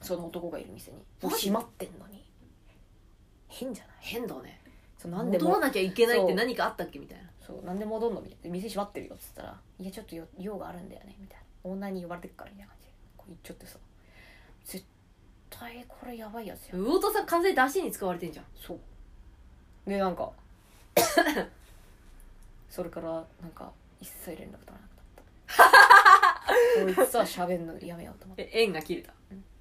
[0.00, 0.98] その男がいる店に。
[0.98, 2.22] もう閉まってんのに。
[3.48, 3.96] 変じゃない？
[4.00, 4.60] 変だね。
[4.98, 7.24] そうなんでも戻らなきゃいけないって何かあったっけみたいな。
[7.40, 8.20] そうなんで戻んの？
[8.20, 8.50] みたいな。
[8.50, 11.44] 店閉まってるよっつったら「いやちょっとよ用があるんだよね」みたいな。
[11.64, 12.86] オーナーに呼ばれてっからみたいな感じ。
[12.88, 13.78] でこう言っちゃってさ
[14.64, 14.84] 絶
[15.50, 16.76] 対これやばいやつや。
[16.76, 18.44] 魚田さん完全に出汁に使われてんじゃん。
[18.54, 18.78] そう。
[19.86, 20.30] でなんか
[22.70, 25.64] それからなんか一切連絡取らなくな
[26.84, 26.94] った。
[26.96, 28.50] こいつは喋んのやめようと思って。
[28.52, 29.12] え縁が切れた。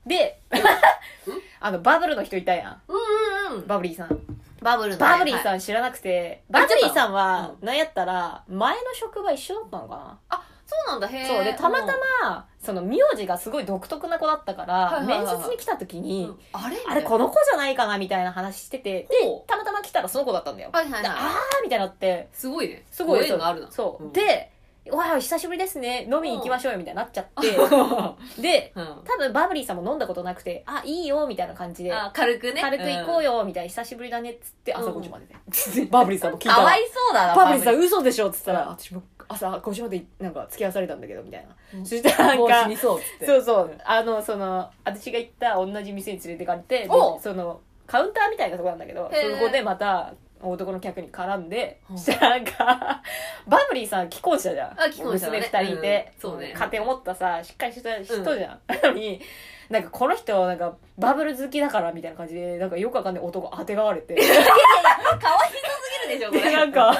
[0.06, 0.42] で
[1.60, 2.82] あのバブルの人いたやん。
[2.88, 3.68] うんうんうん。
[3.68, 4.20] バブリーさん。
[4.64, 10.23] バブルのバブリーさんん知らなくて、あバブリーさんはう、なんやったら、前の職場一緒だったのかなあ
[10.66, 11.08] そうなんだ。
[11.08, 11.44] へえそう。
[11.44, 11.88] で、たまた
[12.22, 15.44] ま、その、名字がすごい独特な子だったから、はいはいはい面はい。
[15.44, 16.04] 接に来た時うん。
[16.04, 16.78] に、あれ？
[16.88, 19.08] あれ、この子じゃないかなみたいな話してて、で
[19.46, 20.70] たまたま来たらその子だったんだよ。
[20.72, 22.86] はいはいはいーみたいになって、すごいね。
[22.90, 23.72] すごいご縁があるな。
[23.72, 24.04] そう。
[24.06, 24.14] ん。
[24.14, 24.53] で、
[24.92, 26.08] わあ、久しぶりですね。
[26.12, 27.52] 飲みに行きましょうよ、みたいになっちゃって。
[28.42, 28.86] で、うん。
[29.06, 32.62] 多分バブリーさんも飲んだことなくて、あ、いいよ、みたいな感じで、あ軽くね。
[32.62, 35.26] 軽く行こうよよ、みたいな、久しぶりだね、っつって、朝5時まで。
[35.26, 35.86] で。
[35.86, 37.62] バブリーさんも聞いたらかわいそうだなパブリ。
[37.62, 38.70] さんん嘘でしょっつったら、うん。
[38.72, 41.86] 私も朝5時までなんか付き合わされたんだけどみたいな、うん。
[41.86, 43.26] そしたらもうんかにそうっつって。
[43.26, 43.78] そうそう。
[43.86, 47.20] あのその私が行った同じ店に連れてかれてでおう。
[47.20, 49.40] そのカウンターみたいなとこなんだけどへー。
[49.40, 50.14] そこでまた
[50.50, 51.94] 男の客に絡んで、う。
[51.94, 53.02] んそしたらなんか
[53.48, 54.72] バブリーさん既婚者じゃん。
[54.80, 55.40] あ既婚者だね。
[55.40, 56.54] 娘2人いて、うんそうね。
[56.56, 59.22] 家庭を持ったさしっかりした人じゃん、なのに
[59.70, 64.16] なんかこの人なんかバブル好きだからみたいな感じでなんかよくわかんない男当てがわれて。
[64.16, 66.56] かわいそうすぎるでしょこで、れ。
[66.56, 66.96] なんか、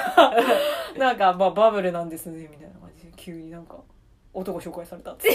[0.96, 3.76] なんか、まあ、バブルなんですね、みたいな感じで、急になんか、
[4.32, 5.28] 男紹介されたって。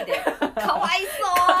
[0.00, 0.12] ジで？
[0.60, 1.55] かわいそう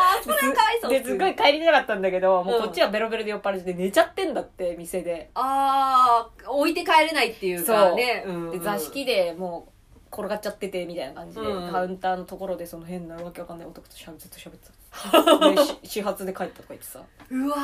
[0.52, 0.90] かわいそう。
[0.90, 5.30] で、すっごい帰りたかったんだけど、もうこっちはベロベロで酔っ払って寝ちゃってんだって、店で。
[5.34, 8.24] ああ置いて帰れないっていうかね。
[8.26, 11.72] うんで、座敷でもう、転がっちゃってて、みたいな感じで、うん。
[11.72, 14.72] カウンターのところで、その変なわけわかんない男としゃべずっと喋ってた。
[15.86, 17.02] 始発で帰ったとか言ってさ。
[17.30, 17.56] うわ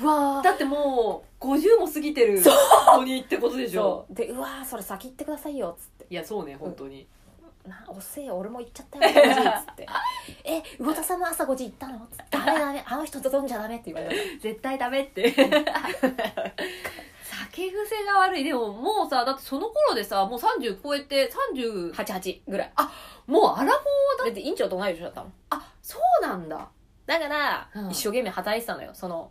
[0.00, 0.42] うわー。
[0.42, 2.54] だってもう50も過ぎてるそう。
[2.96, 4.06] 子にってことでしょ。
[4.08, 4.14] そう。
[4.14, 6.06] で、うわーそれ先行ってくださいよ、つって。
[6.08, 7.06] いやそうね本当に
[7.66, 9.86] な遅えよ俺も行っちゃったよ5時っつって
[10.44, 12.82] 「え魚田さんも朝5時行ったの?」つって「ダメダメ。
[12.86, 14.40] あの人と飲んじゃダメ」って言われた。
[14.40, 15.32] 絶対ダメって。
[17.24, 18.44] 酒癖が悪い。
[18.44, 22.72] でももうさだってその頃でさもう30超えて30 88ぐらい。
[23.26, 25.32] もうアラフォーだって院長と同い年だったもん。
[25.50, 26.68] あそうなんだ。
[27.06, 27.90] だから、うん。
[27.90, 28.90] 一生懸命働いてたのよ。
[28.94, 29.30] その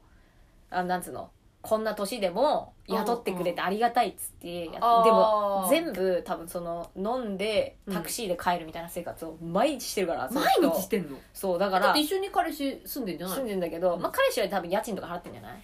[0.70, 1.30] あなんつうの？
[1.62, 5.04] こんな年でも雇ってくれてありがたいっつってやっあー。
[5.06, 11.18] でも全部多分その飲んでうんタクシーで帰るみたいな生活を毎日してるから、その毎人日してんの？
[11.34, 11.96] そうだから。
[11.96, 13.36] 一緒に彼氏住んでんじゃない？
[13.38, 15.62] 住んでんだけど、まあ、彼氏は多分家賃とか払ってんじゃない？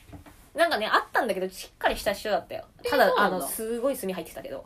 [0.55, 2.65] なんかねあったんだけどしっかりした人だったよ。
[2.83, 4.65] えただあのすごい炭入ってたけど。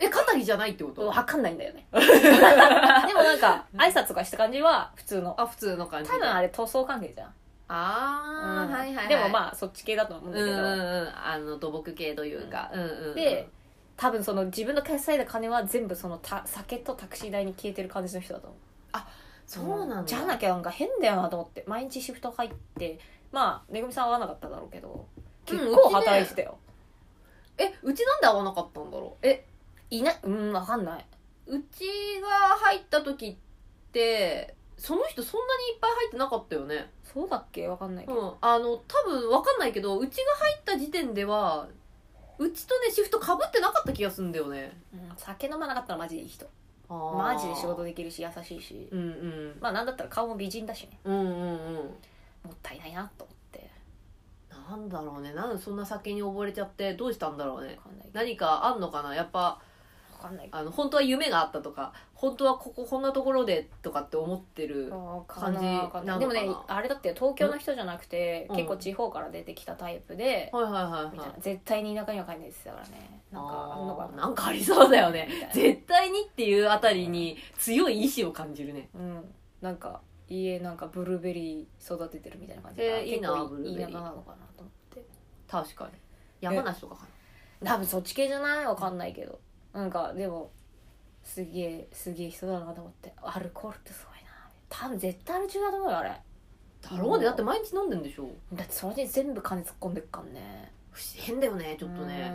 [0.00, 1.06] え肩着じゃないってこと？
[1.08, 1.86] わかんないんだよね。
[1.92, 1.98] で
[3.14, 5.34] もなんか挨拶とかした感じは普通の。
[5.36, 6.16] あ普通の感じで。
[6.16, 7.34] 多分あれ塗装関係じゃん、
[7.68, 8.72] ああ、うん。
[8.72, 10.68] はいはい、はい、でもまあそっち系だと思うんだけど、うんうん。
[10.68, 13.48] うんあの土木系というか、うん、うんうんで
[13.96, 18.58] 多分その自分の決済で金は全部そのた酒とタクシー代に消えてる感じの人だと思う。
[19.46, 20.08] そうなんだ。
[20.08, 21.64] じゃなきゃなんか変だよなと思って。
[21.66, 22.98] 毎日シフト入って
[23.32, 25.06] まあめぐみさんは合わなかっただろうけど
[25.46, 26.58] 結構働いてたよ、
[27.56, 29.26] えうちなんで会わなかったんだろう？
[29.26, 29.46] え
[29.90, 30.18] いない？
[30.22, 31.06] うんわかんない。
[31.46, 31.84] うち
[32.20, 32.28] が
[32.58, 33.36] 入った時っ
[33.90, 36.90] てその人そんなにいっぱい入ってなかったよね？
[37.02, 37.66] そうだっけ？
[37.66, 38.34] わかんないけど、うん。
[38.40, 41.68] あの多分わかんないけどうちが入った時点では
[42.38, 44.80] うちとねシフトかぶってなかった気がするんだよね。
[44.94, 45.00] うん。
[45.16, 46.46] 酒飲まなかったらマジでいい人。
[46.88, 48.88] ママジで仕事できるし優しいし。
[48.92, 49.58] うんうん。
[49.60, 50.98] まあなんだったら顔も美人だしね。
[51.04, 51.36] うんうんうん。
[52.44, 53.68] もったいないなと思って。
[54.70, 55.32] なんだろうね。
[55.34, 57.78] なんでそんな酒に溺れちゃってどうしたんだろうね。
[58.12, 59.14] 何かあんのかな？
[59.14, 59.60] やっぱわ
[60.18, 64.90] かんないあの本当は夢があったとか本当はこここんなところでとかって思ってる
[65.26, 66.18] 感じなのかな。
[66.18, 68.56] でもねあれだって東京の人じゃなくて、うん。
[68.56, 73.22] 結構地方から出てきたタイプで、はいはいはい絶対に田舎には帰んないですだからね。
[73.30, 74.22] なんかあんのかな。
[74.22, 75.28] なんかありそうだよね。
[75.52, 78.88] 絶対にっていうあたりに強い意志を感じるね。
[78.94, 79.34] うん。
[79.60, 85.04] なんか家なんかブルーベリー育ててるみたいな感じで、えーいいな結構田舎なのかなと思って。
[85.48, 85.92] 確かに。
[86.40, 87.06] 山梨とかか
[87.64, 88.66] 多分そっち系じゃない？
[88.66, 89.40] わかんないけど
[89.72, 90.50] なんかでも
[91.24, 94.30] すげえすげえ人だなと思ってアルコールってすごいな。
[94.68, 96.08] 多分絶対アル中だと思うよあれ。
[96.10, 96.20] な
[96.90, 97.24] だろうね。
[97.24, 98.28] だって毎日飲んでんでしょ。
[98.54, 100.72] だってそれで全部金突っ込んでっかんね。
[101.16, 102.32] 変だよねちょっとね。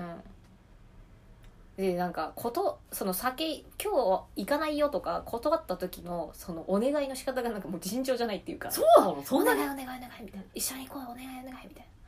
[1.78, 1.84] うん。
[1.86, 8.70] でなんかことその酒今日行かないよとか断った時のそのお願いの仕方がなんかもう尋常じゃないっていうか。
[8.72, 9.24] そうなの？
[9.24, 9.62] そおんなに？
[9.62, 10.46] 願いお願いお願いみたいな。
[10.54, 12.03] 一緒に行こうよお願いお願いみたいな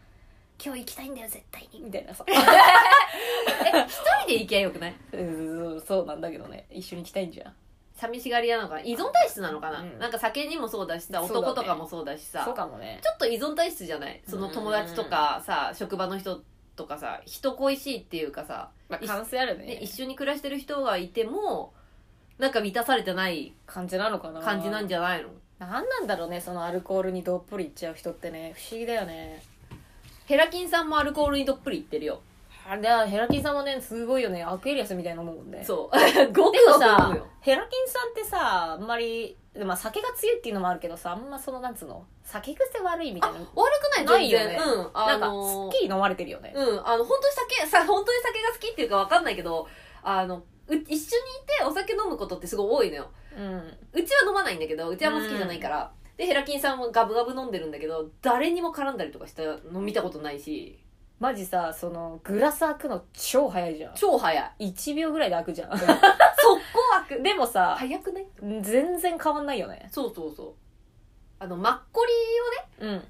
[0.64, 1.82] 今日行きたいんだよ絶対に。
[1.82, 2.26] みたいなさ。
[2.28, 2.34] 一
[4.22, 4.96] 人で行きゃよくない？
[5.14, 6.66] うんそうなんだけどね。
[6.72, 7.54] 一緒に行きたいんじゃん。
[7.96, 8.82] 寂しがり屋なのかな？
[8.82, 10.00] 依存体質なのかな、うん。
[10.00, 11.40] なんか酒にもそうだしさそうだね。
[11.40, 12.44] 男とかもそうだしさ。
[12.46, 13.00] そうかもね。
[13.04, 14.22] ちょっと依存体質じゃない？
[14.28, 16.42] その友達とかさ職場の人
[16.76, 19.66] とかさ人恋しいっていうかさ、まあ感性あるね。
[19.66, 21.74] ね、一緒に暮らしてる人がいても
[22.38, 24.42] なんか満たされてない感じなのかな。
[24.42, 25.30] 感じなんじゃないの？
[25.60, 28.54] なんなんだろうねそのアルコールにどっぷりいっちゃう人ってね。
[28.58, 29.42] 不思議だよね
[30.26, 32.22] ヘラキンさんもアルコールにどっぷりいってるよ。
[32.68, 34.44] あれヘラキンさんもねすごいよね。
[34.44, 35.64] アクエリアスみたいなもんね。
[35.64, 35.98] そう。
[36.34, 44.60] ごくごく飲さヘラキンさんってさあんまりまあ酒が強いっていうのもあるけどさあんまそのなんつうの酒癖悪いみたいな悪くないないよね。
[44.60, 49.68] うんあなんかのすっきり飲まれてるよね、うんあの本当に酒さ本当に酒が好きっていうかわかんないけど
[50.02, 53.12] あのう一緒にいてお酒飲むことってすごい多いのよ。
[53.38, 53.78] うん。
[53.94, 60.80] うちは飲まないんだけどうちはあんま好きじゃないから、でヘラキンさんもガブガブ飲んでるんだけど誰にも絡んだりとかしたの見たことないし
[61.20, 63.96] マジさそのグラス開くの超早いじゃん。
[63.96, 64.68] 超早い。
[64.72, 65.72] 1秒ぐらいで開くじゃん。
[65.80, 65.96] 速攻
[67.08, 67.24] 開く。
[67.24, 68.28] でもさ早くない？
[68.62, 69.88] 全然変わんないよね。
[69.92, 70.54] そうそうそう。
[71.40, 72.12] あのマッコリ
[72.78, 73.02] うん、をね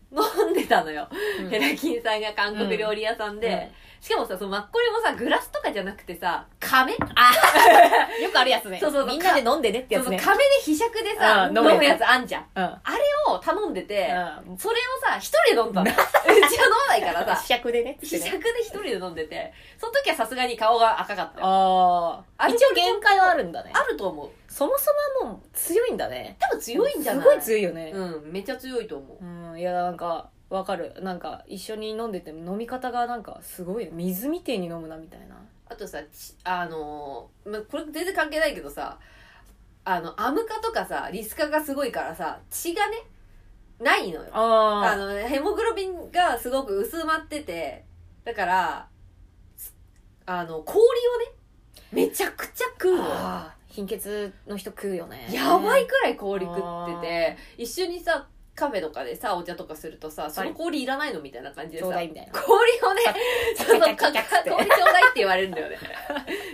[0.46, 1.08] 飲んでたのよ、
[1.40, 1.50] うん。
[1.50, 3.72] ヘラキンさんが韓国料理屋さんで、
[4.06, 6.92] しかもさそのマッコリもさグラスとかじゃなくてさ亀？
[8.22, 8.78] よくあるやつね。
[8.80, 9.10] そうそうそう。
[9.10, 10.20] みんなで飲んでねってやつね。
[10.20, 11.74] そうそう亀でひしゃくでさ、うん飲むやつ。
[11.74, 12.46] 飲むやつあんじゃん。
[12.56, 12.64] うん。
[12.64, 14.08] あれを頼んでて、
[14.48, 14.58] うん。
[14.60, 15.90] それをさ一人で飲んだの。
[15.90, 17.42] うちは飲まないからさ。
[17.42, 21.48] 試着でねひしゃくで一人で飲んでてその時はさすがに顔が赤かったよ。
[21.48, 23.72] ああ一応限界はあるんだね。
[23.74, 24.30] あると思う。
[24.48, 26.38] そもそももう強いんだね。
[26.40, 27.24] 多分強いんじゃない？
[27.24, 27.92] すごい強いよね。
[27.92, 29.26] うんめっちゃ強いと思う。
[29.26, 30.94] うんいやなんかわかる。
[31.02, 35.36] なんか一緒に飲んでても飲み方がなんかすごい水みてえに飲むなみたいな。
[35.68, 39.00] あとさちあのーま、これ全然関係ないけどさ
[39.84, 42.98] あのアムカとかさリスカがすごいからさ血がね
[43.80, 44.30] ないのよ。
[44.32, 47.84] ああのヘモグロビンがすごく薄まってて
[48.24, 48.88] だから
[49.58, 49.76] す
[50.26, 50.84] あの氷を
[51.20, 51.32] ね
[51.92, 55.28] めちゃくちゃ食うの貧血の人食うよね。
[55.32, 62.22] やばいくらい氷食ってて一緒にさカフェとかでさお茶とかするとさその氷いらないのみたいな感じでさ氷をね
[63.56, 65.78] さそうそうキャッキャッキャッキャッ氷ちょうだいって言われるんだよね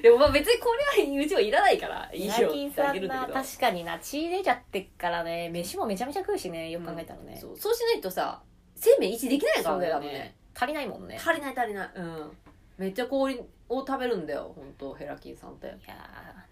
[0.02, 8.42] でもまあ別に氷はうちはいらないからいいよ最ってあ近さげるんだけど確かにな血出ちゃってっからね飯もめちゃめちゃ食うしねよく考えたらね、そうそうしないとさ
[8.76, 12.32] 生命維持できないからそうだよ多分ね足りないもんね足りない足りないうん
[12.78, 15.76] めっちゃ氷を食べるんだよ本当ヘラキンさんっていや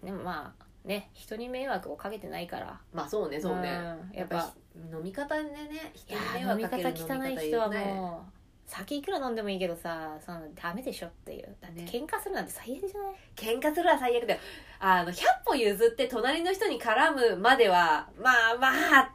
[0.02, 3.68] ーでもまあね人に迷惑をかけてないからまあそうねそうね
[4.12, 11.56] うんやっぱ飲み方でねい人やに迷惑かける汚い人は飲み方もう酒いくら飲んでもいいけどさそのダメでしょっていう。
[11.60, 11.88] だってね。
[11.90, 14.40] 喧嘩するなんて最悪じゃない、喧嘩するは最悪だよ。
[14.78, 18.68] あの100歩譲って隣の人に絡むまではまあま
[19.00, 19.10] あ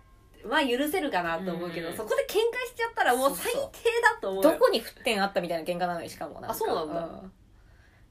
[0.46, 1.96] まあ許せるかなと思うけど、うん。
[1.96, 2.36] そこで喧嘩
[2.68, 3.58] しちゃったらもう最低
[4.02, 4.52] だと思うよ。
[4.52, 6.50] どこに沸点あったみたいな喧嘩なのにしかもなんか。
[6.50, 7.02] あそうなんだ。
[7.02, 7.32] ん。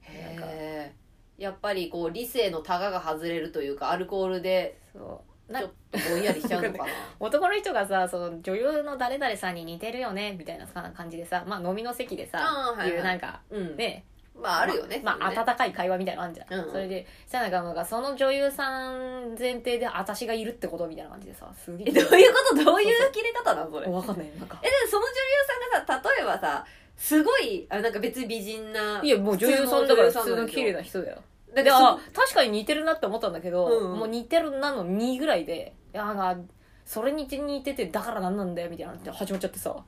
[0.01, 0.95] へえ
[1.37, 5.01] やっぱりこう理性のタガが外れるというかアルコールでそう。
[5.01, 6.85] なちょっとぼんやりしちゃうのかな？
[7.19, 12.89] 男の人がさその女優の誰々さんに似てるよねみたいな感じでさ、まあ、飲みの席でさ、はいはい。
[12.89, 13.75] いうなんかうん。
[13.77, 14.05] ね。
[14.35, 15.37] まああるよねまあ、ね。
[15.37, 21.91] 温かい会話みたいなのあるじゃん、うんそれでさなかもがその女優さん前提で私がいるってことみたいな感じでさすげえ。
[21.91, 22.63] どういうこと？
[22.65, 23.11] どういう？
[23.13, 23.87] 切れ方なのそれ？
[23.87, 24.59] えわかんないなんか。
[24.61, 26.65] でもその女優さんがさ例えばさ
[26.97, 31.21] すごいあなんか別に美人ないやもう女優さんだから普通の綺麗な人だよ
[31.55, 33.99] だってであ確かに似てるなって思ったんだけど、うんうん。
[33.99, 36.41] もう似てるなの2ぐらいでいやなんか
[36.85, 39.69] それに似ててだからなんなんだよみたいなのって始まっちゃってさ。
[39.69, 39.85] も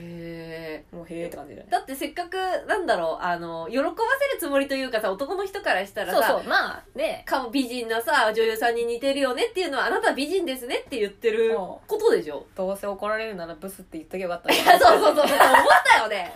[0.00, 2.36] へえうへえって感じでだってせっかく
[2.68, 3.84] なんだろうあの喜ば
[4.18, 7.22] せるつもりというかさ男の人からしたらさそうそうまあね。
[7.26, 11.56] 顔美人なさ女優さんに似てるよねっていうのはあなたは美人ですねって言ってるうん。
[11.56, 12.46] ことでしょ？
[12.54, 15.28] どうせ怒られるならブスって言っとけばよかったいや そうそうそう思っ
[15.84, 16.32] たよね。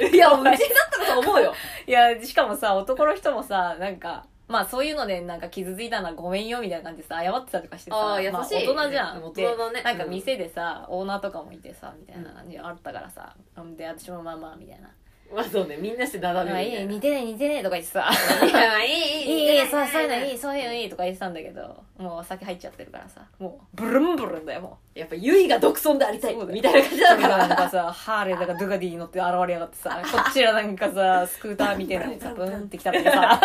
[0.12, 0.16] い。
[0.16, 0.56] やうちだっ
[0.90, 1.54] たらそう思うよ。
[1.86, 13.34] いやしかもさ男の人もさなんかまあそういうのでなんか傷ついたのはごめんよみたいな感じでさ謝ってたとかしてさあ優しいまあ大人じゃん、元大人ねなんか店でさ、オーナーとかもいてさみたいな感じあったからさ、
[13.76, 14.88] で私もまあまあみたいな。
[15.34, 18.08] まあそうねみんなしてだ「めあみいいい似てない似てない」とか言ってさ
[18.46, 18.92] いやいい
[19.26, 23.22] 「いいいいいいそういうのいいそういうのいい」とか言ってたんだけどもうお酒入っちゃってるからさ。
[23.38, 26.46] もうブルンブルンだよもやっぱゆいが独尊でありたいだよ。
[26.46, 33.40] みたいな感じうだかなんかさハーレーとかドゥガディに乗って現れやがってさこっちらなんかさスクーターみたいなのにさブーンって来たっさ。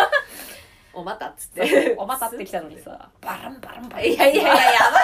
[0.94, 1.94] おまたっつって。
[1.98, 3.10] おまたってきたのにさ。
[3.20, 4.06] バランバランバラン。
[4.06, 4.54] いやいやいやや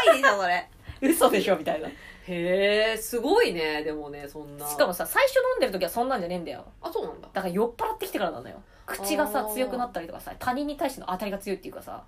[0.07, 0.68] ばいでしょそれ。
[1.01, 1.88] 嘘でしょみたいな。
[1.88, 4.66] へえすごいねでもねそんな。
[4.68, 6.64] しかもさ最初飲んでる時はそんなんじゃねえんだよ。
[6.83, 7.29] あそうなんだ。
[7.33, 8.61] だから酔っ払ってきてからなのよ。
[8.87, 12.03] 口がさ強くなったりとかさ他人に対しての当たりが強いっていうかさ。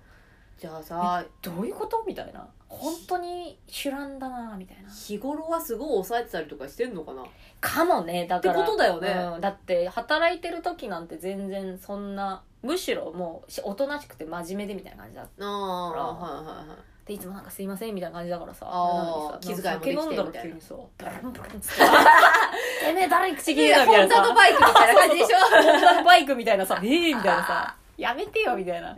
[0.59, 2.03] じゃあさどういうこと？
[2.05, 2.47] みたいな。
[2.69, 4.89] 本当に主乱だなみたいな。
[4.91, 7.23] 日頃はすごい抑えてたりとかしてんのかな？
[7.59, 8.53] かもねだから。
[8.53, 9.09] ってことだよね。
[9.35, 16.75] うん、だって働いてる時なんて全然そんなむしろもうしおとなしくて真面目でみたいな感じだってああはいはいは
[17.09, 17.19] いい。
[17.19, 19.37] つもなんかすいませんみたいな感じだからさ。
[19.41, 20.43] 気遣いもできてみたいな。
[20.43, 21.81] 急にさブランブランっつって。
[22.85, 24.21] てめえ誰口切いれたみたいなさ。
[24.21, 25.37] やホンダとバイクみたいな感じでしょ？
[25.37, 28.95] ホンダのバイクみたいなさ、ええみたいなさ、 やめてよみたいな。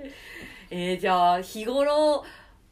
[0.69, 2.23] えー、じゃあ日頃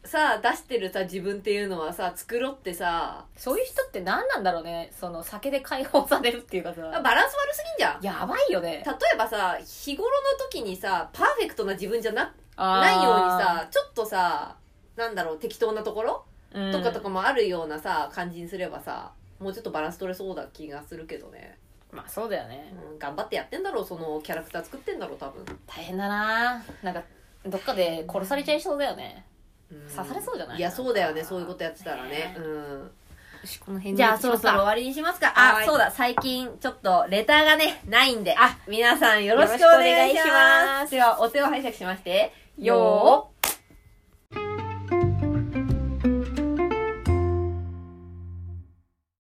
[0.04, 3.26] さ出してるさ自分っていうのはさ繕ってさ。
[3.36, 4.92] そういう人って何なんだろうね。
[5.00, 6.82] その酒で解放されるっていうかさ。
[6.82, 8.02] バランス悪すぎんじゃん。
[8.04, 8.84] やばいよね。
[8.86, 14.56] 例えばさ日頃の時にさパーフェクトな自分じゃななないようにさちょっとさ
[14.96, 16.26] なんだろう適当なところ？
[16.72, 21.58] とかとかもあるようなさ感じにすればさもうちょっとバランス取れそうだ気がするけどね、
[21.92, 22.74] まあそうだよね。
[22.92, 26.62] うん、頑張ってやってんだろうそのキャラクター作ってんだろう多分、大変だな。
[26.84, 27.02] なんか
[27.46, 29.26] どっかで殺されちゃいそうだよね。
[29.26, 29.31] うん
[29.96, 30.58] 刺されそうじゃない？
[30.58, 31.24] いやそうだよね。
[31.24, 32.10] そういうことやってたらね。
[32.10, 32.36] ね。
[32.38, 32.92] うん。
[33.66, 35.34] この辺じゃあそろそろ終わりにしますか。
[35.36, 35.66] あ、はい。
[35.66, 38.36] そうだ、最近ちょっとレターがね、ないんで。
[38.38, 40.86] あ、皆さんよろしくお願いしま。
[40.86, 40.92] す。
[40.92, 43.41] では、お手を拝借しまして、よー